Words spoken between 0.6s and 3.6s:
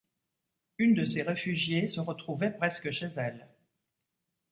Une de ces réfugiées se retrouvait presque chez elle.